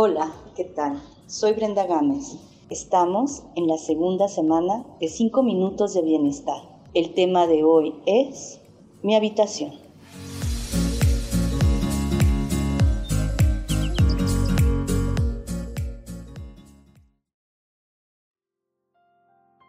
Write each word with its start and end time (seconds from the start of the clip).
Hola, 0.00 0.32
¿qué 0.54 0.62
tal? 0.62 1.02
Soy 1.26 1.54
Brenda 1.54 1.84
Gámez. 1.84 2.36
Estamos 2.70 3.42
en 3.56 3.66
la 3.66 3.78
segunda 3.78 4.28
semana 4.28 4.86
de 5.00 5.08
5 5.08 5.42
minutos 5.42 5.92
de 5.92 6.02
bienestar. 6.02 6.62
El 6.94 7.14
tema 7.14 7.48
de 7.48 7.64
hoy 7.64 7.96
es 8.06 8.60
mi 9.02 9.16
habitación. 9.16 9.72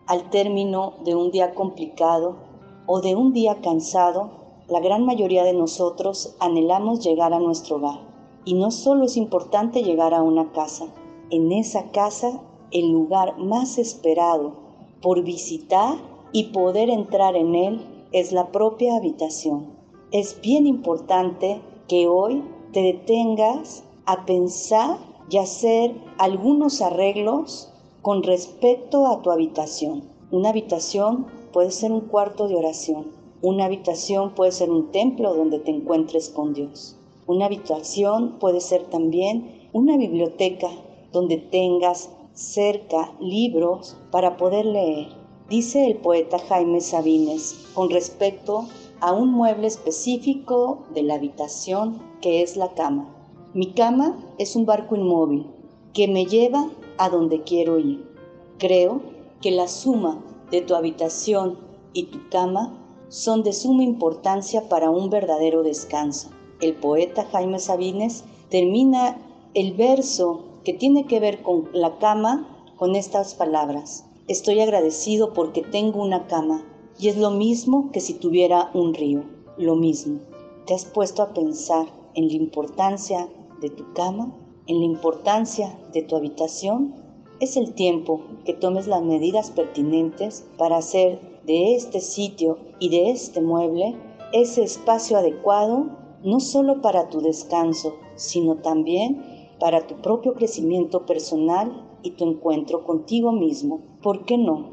Al 0.05 0.29
término 0.29 0.93
de 1.05 1.15
un 1.15 1.31
día 1.31 1.55
complicado 1.55 2.37
o 2.85 3.01
de 3.01 3.15
un 3.15 3.33
día 3.33 3.61
cansado, 3.61 4.29
la 4.67 4.79
gran 4.79 5.07
mayoría 5.07 5.43
de 5.43 5.53
nosotros 5.53 6.35
anhelamos 6.39 7.03
llegar 7.03 7.33
a 7.33 7.39
nuestro 7.39 7.77
hogar. 7.77 8.08
Y 8.45 8.53
no 8.53 8.71
solo 8.71 9.05
es 9.05 9.17
importante 9.17 9.83
llegar 9.83 10.13
a 10.13 10.23
una 10.23 10.51
casa, 10.51 10.87
en 11.29 11.51
esa 11.51 11.91
casa 11.91 12.41
el 12.71 12.91
lugar 12.91 13.37
más 13.37 13.77
esperado 13.77 14.53
por 15.01 15.23
visitar 15.23 15.95
y 16.31 16.45
poder 16.45 16.89
entrar 16.89 17.35
en 17.35 17.55
él 17.55 17.81
es 18.11 18.31
la 18.31 18.51
propia 18.51 18.95
habitación. 18.95 19.67
Es 20.11 20.39
bien 20.41 20.67
importante 20.67 21.61
que 21.87 22.07
hoy 22.07 22.43
te 22.73 22.81
detengas 22.81 23.83
a 24.05 24.25
pensar 24.25 24.97
y 25.29 25.37
hacer 25.37 25.95
algunos 26.17 26.81
arreglos 26.81 27.71
con 28.01 28.23
respecto 28.23 29.07
a 29.07 29.21
tu 29.21 29.31
habitación. 29.31 30.03
Una 30.31 30.49
habitación 30.49 31.27
puede 31.51 31.71
ser 31.71 31.91
un 31.91 32.01
cuarto 32.01 32.47
de 32.47 32.55
oración. 32.55 33.07
Una 33.41 33.65
habitación 33.65 34.33
puede 34.35 34.51
ser 34.51 34.69
un 34.69 34.91
templo 34.91 35.33
donde 35.33 35.59
te 35.59 35.71
encuentres 35.71 36.29
con 36.29 36.53
Dios. 36.53 36.98
Una 37.29 37.45
habitación 37.45 38.39
puede 38.39 38.59
ser 38.59 38.85
también 38.85 39.69
una 39.71 39.97
biblioteca 39.97 40.67
donde 41.13 41.37
tengas 41.37 42.09
cerca 42.33 43.13
libros 43.19 43.95
para 44.09 44.35
poder 44.35 44.65
leer. 44.65 45.09
Dice 45.47 45.85
el 45.85 45.97
poeta 45.97 46.39
Jaime 46.39 46.81
Sabines 46.81 47.67
con 47.75 47.91
respecto 47.91 48.67
a 48.99 49.13
un 49.13 49.31
mueble 49.31 49.67
específico 49.67 50.79
de 50.95 51.03
la 51.03 51.13
habitación 51.13 52.01
que 52.19 52.41
es 52.41 52.57
la 52.57 52.73
cama. 52.73 53.07
Mi 53.53 53.73
cama 53.73 54.17
es 54.39 54.55
un 54.55 54.65
barco 54.65 54.95
inmóvil 54.95 55.45
que 55.93 56.07
me 56.07 56.25
lleva 56.25 56.67
a 56.97 57.09
donde 57.11 57.43
quiero 57.43 57.77
ir. 57.77 58.09
Creo 58.57 59.03
que 59.39 59.51
la 59.51 59.67
suma 59.67 60.19
de 60.49 60.61
tu 60.61 60.73
habitación 60.73 61.59
y 61.93 62.05
tu 62.05 62.27
cama 62.29 62.75
son 63.07 63.43
de 63.43 63.53
suma 63.53 63.83
importancia 63.83 64.67
para 64.67 64.89
un 64.89 65.11
verdadero 65.11 65.61
descanso 65.61 66.31
el 66.61 66.75
poeta 66.75 67.25
Jaime 67.31 67.59
Sabines 67.59 68.23
termina 68.49 69.17
el 69.53 69.73
verso 69.73 70.43
que 70.63 70.73
tiene 70.73 71.05
que 71.05 71.19
ver 71.19 71.41
con 71.41 71.69
la 71.73 71.97
cama 71.99 72.73
con 72.77 72.95
estas 72.95 73.33
palabras. 73.35 74.05
Estoy 74.27 74.59
agradecido 74.59 75.33
porque 75.33 75.61
tengo 75.61 76.01
una 76.01 76.27
cama 76.27 76.63
y 76.99 77.07
es 77.07 77.17
lo 77.17 77.31
mismo 77.31 77.91
que 77.91 78.01
si 78.01 78.13
tuviera 78.13 78.69
un 78.73 78.93
río, 78.93 79.23
lo 79.57 79.75
mismo. 79.75 80.19
¿Te 80.65 80.73
has 80.73 80.85
puesto 80.85 81.23
a 81.23 81.33
pensar 81.33 81.87
en 82.13 82.27
la 82.27 82.33
importancia 82.33 83.27
de 83.61 83.69
tu 83.69 83.91
cama, 83.93 84.35
en 84.67 84.79
la 84.79 84.85
importancia 84.85 85.79
de 85.93 86.03
tu 86.03 86.15
habitación? 86.15 86.93
Es 87.39 87.55
el 87.55 87.73
tiempo 87.73 88.21
que 88.45 88.53
tomes 88.53 88.85
las 88.85 89.01
medidas 89.01 89.49
pertinentes 89.49 90.45
para 90.57 90.77
hacer 90.77 91.19
de 91.45 91.75
este 91.75 92.01
sitio 92.01 92.59
y 92.79 92.89
de 92.89 93.11
este 93.11 93.41
mueble 93.41 93.95
ese 94.33 94.61
espacio 94.63 95.17
adecuado 95.17 95.87
no 96.23 96.39
solo 96.39 96.81
para 96.81 97.09
tu 97.09 97.21
descanso, 97.21 97.95
sino 98.15 98.55
también 98.55 99.49
para 99.59 99.87
tu 99.87 99.95
propio 99.95 100.33
crecimiento 100.33 101.05
personal 101.05 101.85
y 102.03 102.11
tu 102.11 102.25
encuentro 102.25 102.83
contigo 102.83 103.31
mismo. 103.31 103.81
¿Por 104.01 104.25
qué 104.25 104.37
no? 104.37 104.69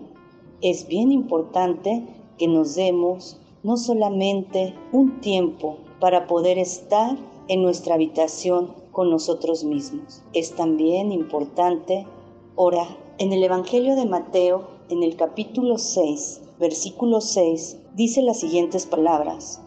Es 0.60 0.86
bien 0.88 1.12
importante 1.12 2.06
que 2.38 2.48
nos 2.48 2.74
demos 2.74 3.38
no 3.62 3.76
solamente 3.76 4.74
un 4.92 5.20
tiempo 5.20 5.78
para 6.00 6.26
poder 6.26 6.58
estar 6.58 7.16
en 7.48 7.62
nuestra 7.62 7.94
habitación 7.94 8.72
con 8.92 9.10
nosotros 9.10 9.64
mismos. 9.64 10.22
Es 10.32 10.54
también 10.54 11.12
importante 11.12 12.06
orar. 12.54 12.88
En 13.18 13.32
el 13.32 13.42
Evangelio 13.42 13.96
de 13.96 14.06
Mateo, 14.06 14.68
en 14.88 15.02
el 15.02 15.16
capítulo 15.16 15.78
6, 15.78 16.42
versículo 16.58 17.20
6, 17.20 17.78
dice 17.94 18.22
las 18.22 18.40
siguientes 18.40 18.86
palabras. 18.86 19.60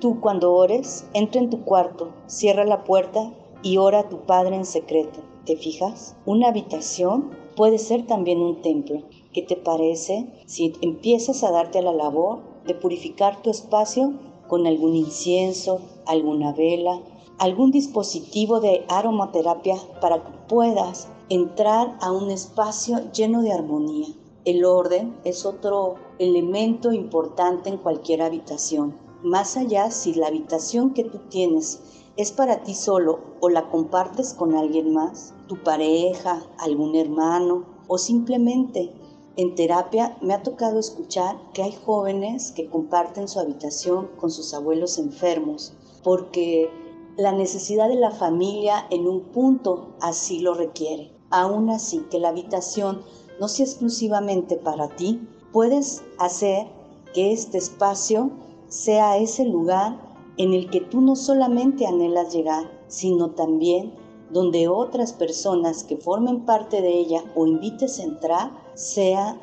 Tú 0.00 0.18
cuando 0.18 0.54
ores, 0.54 1.06
entra 1.12 1.42
en 1.42 1.50
tu 1.50 1.62
cuarto, 1.62 2.08
cierra 2.26 2.64
la 2.64 2.84
puerta 2.84 3.34
y 3.62 3.76
ora 3.76 3.98
a 3.98 4.08
tu 4.08 4.20
Padre 4.20 4.56
en 4.56 4.64
secreto. 4.64 5.20
¿Te 5.44 5.56
fijas? 5.56 6.16
Una 6.24 6.48
habitación 6.48 7.32
puede 7.54 7.76
ser 7.76 8.06
también 8.06 8.40
un 8.40 8.62
templo. 8.62 9.02
¿Qué 9.34 9.42
te 9.42 9.56
parece 9.56 10.26
si 10.46 10.72
empiezas 10.80 11.44
a 11.44 11.50
darte 11.50 11.80
a 11.80 11.82
la 11.82 11.92
labor 11.92 12.38
de 12.66 12.74
purificar 12.74 13.42
tu 13.42 13.50
espacio 13.50 14.14
con 14.48 14.66
algún 14.66 14.96
incienso, 14.96 15.82
alguna 16.06 16.54
vela, 16.54 17.02
algún 17.36 17.70
dispositivo 17.70 18.58
de 18.60 18.86
aromaterapia 18.88 19.76
para 20.00 20.24
que 20.24 20.32
puedas 20.48 21.08
entrar 21.28 21.98
a 22.00 22.10
un 22.10 22.30
espacio 22.30 23.12
lleno 23.12 23.42
de 23.42 23.52
armonía? 23.52 24.08
El 24.46 24.64
orden 24.64 25.14
es 25.24 25.44
otro 25.44 25.96
elemento 26.18 26.90
importante 26.90 27.68
en 27.68 27.76
cualquier 27.76 28.22
habitación. 28.22 29.09
Más 29.22 29.56
allá 29.58 29.90
si 29.90 30.14
la 30.14 30.28
habitación 30.28 30.94
que 30.94 31.04
tú 31.04 31.18
tienes 31.28 31.80
es 32.16 32.32
para 32.32 32.62
ti 32.62 32.74
solo 32.74 33.20
o 33.40 33.50
la 33.50 33.68
compartes 33.68 34.32
con 34.32 34.54
alguien 34.54 34.94
más, 34.94 35.34
tu 35.46 35.62
pareja, 35.62 36.42
algún 36.58 36.96
hermano 36.96 37.64
o 37.86 37.98
simplemente 37.98 38.92
en 39.36 39.54
terapia 39.54 40.16
me 40.22 40.34
ha 40.34 40.42
tocado 40.42 40.78
escuchar 40.78 41.36
que 41.52 41.62
hay 41.62 41.72
jóvenes 41.84 42.52
que 42.52 42.68
comparten 42.68 43.28
su 43.28 43.40
habitación 43.40 44.08
con 44.18 44.30
sus 44.30 44.54
abuelos 44.54 44.98
enfermos 44.98 45.74
porque 46.02 46.70
la 47.16 47.32
necesidad 47.32 47.88
de 47.88 47.96
la 47.96 48.10
familia 48.10 48.86
en 48.90 49.06
un 49.06 49.20
punto 49.20 49.94
así 50.00 50.40
lo 50.40 50.54
requiere. 50.54 51.12
Aún 51.30 51.68
así 51.68 52.06
que 52.10 52.18
la 52.18 52.30
habitación 52.30 53.02
no 53.38 53.48
sea 53.48 53.66
exclusivamente 53.66 54.56
para 54.56 54.88
ti, 54.96 55.20
puedes 55.52 56.02
hacer 56.18 56.66
que 57.12 57.32
este 57.32 57.58
espacio 57.58 58.30
sea 58.70 59.18
ese 59.18 59.44
lugar 59.44 60.00
en 60.36 60.54
el 60.54 60.70
que 60.70 60.80
tú 60.80 61.02
no 61.02 61.16
solamente 61.16 61.86
anhelas 61.86 62.32
llegar, 62.32 62.70
sino 62.88 63.32
también 63.32 63.92
donde 64.30 64.68
otras 64.68 65.12
personas 65.12 65.84
que 65.84 65.96
formen 65.96 66.46
parte 66.46 66.80
de 66.80 66.98
ella 66.98 67.24
o 67.34 67.46
invites 67.46 67.98
a 67.98 68.04
entrar, 68.04 68.50
sea 68.74 69.38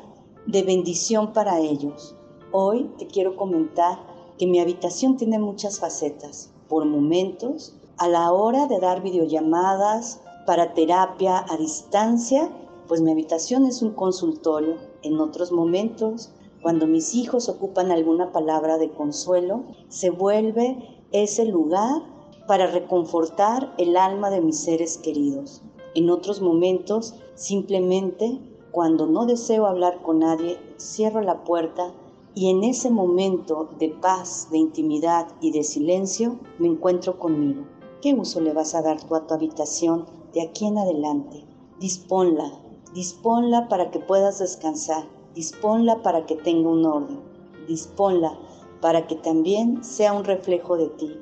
de 0.46 0.62
bendición 0.62 1.32
para 1.34 1.60
ellos. 1.60 2.16
Hoy 2.52 2.90
te 2.98 3.06
quiero 3.06 3.36
comentar 3.36 3.98
que 4.38 4.46
mi 4.46 4.60
habitación 4.60 5.18
tiene 5.18 5.38
muchas 5.38 5.78
facetas. 5.78 6.50
Por 6.68 6.86
momentos, 6.86 7.74
a 7.98 8.08
la 8.08 8.32
hora 8.32 8.66
de 8.66 8.80
dar 8.80 9.02
videollamadas 9.02 10.20
para 10.46 10.72
terapia 10.72 11.44
a 11.50 11.56
distancia, 11.58 12.50
pues 12.86 13.02
mi 13.02 13.12
habitación 13.12 13.66
es 13.66 13.82
un 13.82 13.90
consultorio. 13.90 14.76
En 15.02 15.20
otros 15.20 15.52
momentos, 15.52 16.30
cuando 16.62 16.86
mis 16.86 17.14
hijos 17.14 17.48
ocupan 17.48 17.90
alguna 17.90 18.32
palabra 18.32 18.78
de 18.78 18.90
consuelo, 18.90 19.64
se 19.88 20.10
vuelve 20.10 21.04
ese 21.12 21.44
lugar 21.44 22.02
para 22.46 22.66
reconfortar 22.66 23.74
el 23.78 23.96
alma 23.96 24.30
de 24.30 24.40
mis 24.40 24.58
seres 24.58 24.98
queridos. 24.98 25.62
En 25.94 26.10
otros 26.10 26.40
momentos, 26.40 27.14
simplemente, 27.34 28.40
cuando 28.72 29.06
no 29.06 29.26
deseo 29.26 29.66
hablar 29.66 30.02
con 30.02 30.20
nadie, 30.20 30.58
cierro 30.78 31.20
la 31.20 31.44
puerta 31.44 31.92
y 32.34 32.50
en 32.50 32.64
ese 32.64 32.90
momento 32.90 33.68
de 33.78 33.88
paz, 33.88 34.48
de 34.50 34.58
intimidad 34.58 35.28
y 35.40 35.50
de 35.52 35.64
silencio, 35.64 36.38
me 36.58 36.68
encuentro 36.68 37.18
conmigo. 37.18 37.64
¿Qué 38.00 38.14
uso 38.14 38.40
le 38.40 38.52
vas 38.52 38.74
a 38.74 38.82
dar 38.82 39.02
tú 39.02 39.14
a 39.14 39.26
tu 39.26 39.34
habitación 39.34 40.06
de 40.32 40.42
aquí 40.42 40.66
en 40.66 40.78
adelante? 40.78 41.44
Disponla, 41.80 42.52
disponla 42.94 43.68
para 43.68 43.90
que 43.90 43.98
puedas 43.98 44.38
descansar 44.38 45.17
disponla 45.38 46.02
para 46.02 46.26
que 46.26 46.34
tenga 46.34 46.68
un 46.68 46.84
orden, 46.84 47.20
disponla 47.68 48.36
para 48.80 49.06
que 49.06 49.14
también 49.14 49.84
sea 49.84 50.12
un 50.12 50.24
reflejo 50.24 50.76
de 50.76 50.88
ti 50.88 51.16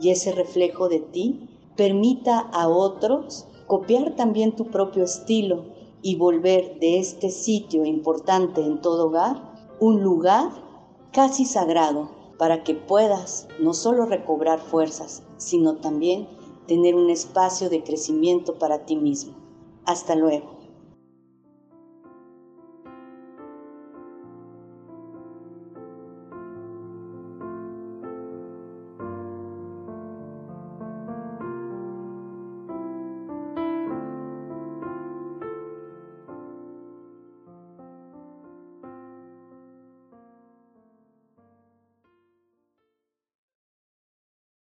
y 0.00 0.10
ese 0.10 0.32
reflejo 0.32 0.88
de 0.88 0.98
ti 0.98 1.48
permita 1.76 2.40
a 2.40 2.66
otros 2.66 3.46
copiar 3.68 4.16
también 4.16 4.56
tu 4.56 4.64
propio 4.72 5.04
estilo 5.04 5.66
y 6.02 6.16
volver 6.16 6.80
de 6.80 6.98
este 6.98 7.30
sitio 7.30 7.84
importante 7.84 8.60
en 8.60 8.80
todo 8.80 9.06
hogar 9.06 9.76
un 9.78 10.02
lugar 10.02 10.50
casi 11.12 11.44
sagrado 11.44 12.10
para 12.40 12.64
que 12.64 12.74
puedas 12.74 13.46
no 13.60 13.72
solo 13.72 14.04
recobrar 14.04 14.58
fuerzas, 14.58 15.22
sino 15.36 15.76
también 15.76 16.26
tener 16.66 16.96
un 16.96 17.08
espacio 17.08 17.70
de 17.70 17.84
crecimiento 17.84 18.58
para 18.58 18.84
ti 18.84 18.96
mismo. 18.96 19.34
Hasta 19.84 20.16
luego. 20.16 20.59